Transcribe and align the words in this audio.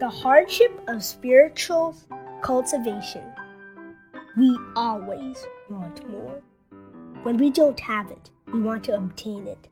The 0.00 0.08
hardship 0.08 0.80
of 0.88 1.04
spiritual 1.04 1.94
cultivation. 2.40 3.22
We 4.34 4.56
always 4.74 5.46
want 5.68 6.08
more. 6.08 6.40
When 7.22 7.36
we 7.36 7.50
don't 7.50 7.78
have 7.80 8.10
it, 8.10 8.30
we 8.50 8.62
want 8.62 8.82
to 8.84 8.94
obtain 8.96 9.46
it. 9.46 9.68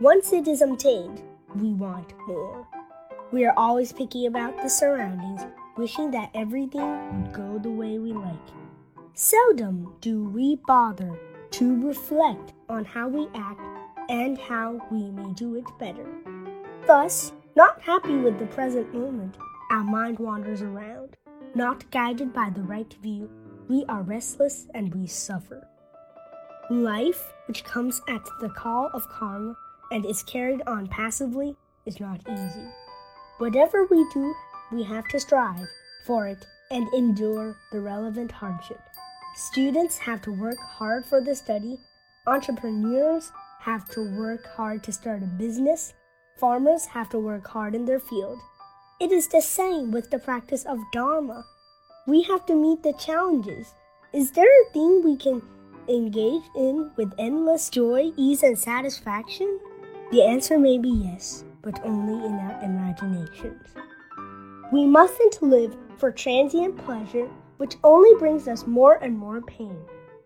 Once 0.00 0.32
it 0.32 0.48
is 0.48 0.62
obtained, 0.62 1.20
we 1.54 1.74
want 1.74 2.14
more. 2.26 2.66
We 3.32 3.44
are 3.44 3.52
always 3.54 3.92
picky 3.92 4.24
about 4.24 4.56
the 4.62 4.70
surroundings, 4.70 5.42
wishing 5.76 6.10
that 6.12 6.30
everything 6.32 7.22
would 7.22 7.34
go 7.34 7.58
the 7.58 7.70
way 7.70 7.98
we 7.98 8.14
like. 8.14 8.48
Seldom 9.12 9.92
do 10.00 10.24
we 10.24 10.56
bother 10.66 11.20
to 11.50 11.86
reflect 11.86 12.54
on 12.70 12.86
how 12.86 13.08
we 13.08 13.28
act 13.34 13.60
and 14.08 14.38
how 14.38 14.80
we 14.90 15.10
may 15.10 15.34
do 15.34 15.56
it 15.56 15.66
better. 15.78 16.06
Thus, 16.86 17.32
not 17.56 17.82
happy 17.82 18.16
with 18.16 18.38
the 18.38 18.46
present 18.46 18.94
moment, 18.94 19.36
our 19.70 19.84
mind 19.84 20.18
wanders 20.18 20.62
around. 20.62 21.16
Not 21.54 21.90
guided 21.90 22.32
by 22.32 22.50
the 22.50 22.62
right 22.62 22.92
view, 23.02 23.30
we 23.68 23.84
are 23.88 24.02
restless 24.02 24.66
and 24.74 24.92
we 24.94 25.06
suffer. 25.06 25.66
Life, 26.70 27.32
which 27.46 27.64
comes 27.64 28.00
at 28.08 28.24
the 28.40 28.50
call 28.50 28.90
of 28.92 29.08
karma 29.08 29.56
and 29.92 30.04
is 30.04 30.22
carried 30.24 30.62
on 30.66 30.88
passively, 30.88 31.56
is 31.86 32.00
not 32.00 32.20
easy. 32.28 32.68
Whatever 33.38 33.86
we 33.86 34.04
do, 34.12 34.34
we 34.72 34.82
have 34.82 35.06
to 35.08 35.20
strive 35.20 35.66
for 36.04 36.26
it 36.26 36.44
and 36.70 36.86
endure 36.94 37.56
the 37.72 37.80
relevant 37.80 38.30
hardship. 38.30 38.80
Students 39.36 39.98
have 39.98 40.20
to 40.22 40.32
work 40.32 40.58
hard 40.58 41.04
for 41.04 41.20
the 41.20 41.34
study, 41.34 41.78
entrepreneurs 42.26 43.32
have 43.60 43.88
to 43.90 44.02
work 44.18 44.46
hard 44.46 44.82
to 44.84 44.92
start 44.92 45.22
a 45.22 45.26
business, 45.26 45.94
farmers 46.36 46.86
have 46.86 47.08
to 47.10 47.18
work 47.18 47.46
hard 47.46 47.74
in 47.74 47.84
their 47.84 48.00
field. 48.00 48.38
It 49.00 49.12
is 49.12 49.28
the 49.28 49.40
same 49.40 49.92
with 49.92 50.10
the 50.10 50.18
practice 50.18 50.66
of 50.66 50.78
Dharma. 50.92 51.46
We 52.06 52.20
have 52.24 52.44
to 52.44 52.54
meet 52.54 52.82
the 52.82 52.92
challenges. 52.92 53.72
Is 54.12 54.30
there 54.32 54.44
a 54.44 54.72
thing 54.74 55.02
we 55.02 55.16
can 55.16 55.40
engage 55.88 56.42
in 56.54 56.90
with 56.96 57.14
endless 57.18 57.70
joy, 57.70 58.12
ease, 58.18 58.42
and 58.42 58.58
satisfaction? 58.58 59.58
The 60.10 60.22
answer 60.22 60.58
may 60.58 60.76
be 60.76 60.90
yes, 60.90 61.46
but 61.62 61.80
only 61.82 62.26
in 62.26 62.34
our 62.34 62.62
imaginations. 62.62 63.68
We 64.70 64.86
mustn't 64.86 65.40
live 65.40 65.74
for 65.96 66.12
transient 66.12 66.76
pleasure, 66.84 67.30
which 67.56 67.76
only 67.82 68.14
brings 68.18 68.48
us 68.48 68.66
more 68.66 68.96
and 69.02 69.16
more 69.16 69.40
pain. 69.40 69.78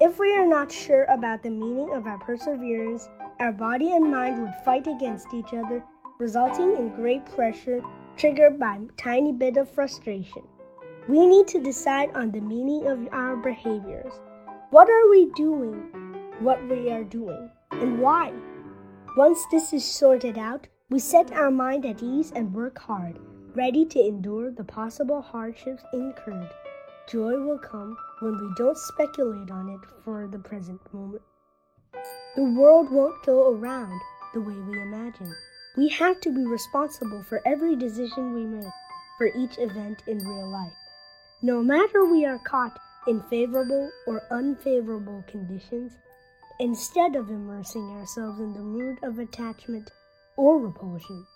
If 0.00 0.18
we 0.18 0.34
are 0.34 0.46
not 0.46 0.72
sure 0.72 1.04
about 1.04 1.44
the 1.44 1.50
meaning 1.50 1.92
of 1.94 2.08
our 2.08 2.18
perseverance, 2.18 3.08
our 3.38 3.52
body 3.52 3.92
and 3.92 4.10
mind 4.10 4.42
would 4.42 4.54
fight 4.64 4.88
against 4.88 5.32
each 5.32 5.54
other, 5.54 5.84
resulting 6.18 6.76
in 6.76 6.96
great 6.96 7.24
pressure 7.26 7.80
triggered 8.16 8.58
by 8.58 8.76
a 8.76 8.92
tiny 8.96 9.32
bit 9.32 9.56
of 9.56 9.70
frustration. 9.70 10.42
We 11.08 11.26
need 11.26 11.46
to 11.48 11.62
decide 11.62 12.10
on 12.14 12.30
the 12.30 12.40
meaning 12.40 12.86
of 12.86 13.08
our 13.12 13.36
behaviors. 13.36 14.12
What 14.70 14.88
are 14.88 15.10
we 15.10 15.30
doing? 15.36 15.90
What 16.40 16.66
we 16.68 16.90
are 16.90 17.04
doing? 17.04 17.50
And 17.72 18.00
why? 18.00 18.32
Once 19.16 19.38
this 19.50 19.72
is 19.72 19.84
sorted 19.84 20.38
out, 20.38 20.66
we 20.90 20.98
set 20.98 21.32
our 21.32 21.50
mind 21.50 21.84
at 21.84 22.02
ease 22.02 22.32
and 22.34 22.54
work 22.54 22.78
hard, 22.78 23.18
ready 23.54 23.84
to 23.86 24.00
endure 24.00 24.50
the 24.50 24.64
possible 24.64 25.20
hardships 25.20 25.82
incurred. 25.92 26.50
Joy 27.08 27.40
will 27.40 27.58
come 27.58 27.96
when 28.20 28.32
we 28.32 28.52
don't 28.56 28.76
speculate 28.76 29.50
on 29.50 29.68
it 29.68 29.80
for 30.04 30.26
the 30.26 30.38
present 30.38 30.80
moment. 30.92 31.22
The 32.34 32.44
world 32.44 32.90
won't 32.90 33.24
go 33.24 33.54
around 33.54 34.00
the 34.34 34.40
way 34.40 34.54
we 34.54 34.80
imagine. 34.82 35.34
We 35.76 35.88
have 35.90 36.20
to 36.22 36.32
be 36.32 36.46
responsible 36.46 37.22
for 37.22 37.42
every 37.44 37.76
decision 37.76 38.32
we 38.32 38.46
make, 38.46 38.72
for 39.18 39.26
each 39.26 39.58
event 39.58 40.02
in 40.06 40.18
real 40.18 40.48
life. 40.48 40.72
No 41.42 41.62
matter 41.62 42.04
we 42.04 42.24
are 42.24 42.38
caught 42.38 42.78
in 43.06 43.20
favorable 43.22 43.90
or 44.06 44.22
unfavorable 44.30 45.22
conditions, 45.28 45.92
instead 46.58 47.14
of 47.14 47.28
immersing 47.28 47.90
ourselves 47.90 48.40
in 48.40 48.54
the 48.54 48.60
mood 48.60 48.98
of 49.02 49.18
attachment 49.18 49.90
or 50.36 50.58
repulsion. 50.58 51.26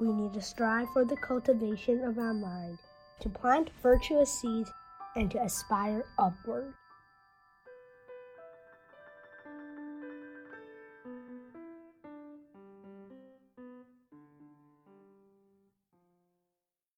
We 0.00 0.12
need 0.12 0.34
to 0.34 0.40
strive 0.40 0.88
for 0.92 1.04
the 1.04 1.16
cultivation 1.16 2.04
of 2.04 2.18
our 2.18 2.34
mind, 2.34 2.78
to 3.20 3.28
plant 3.28 3.70
virtuous 3.82 4.30
seeds, 4.40 4.70
and 5.14 5.30
to 5.30 5.42
aspire 5.42 6.04
upward. 6.18 6.74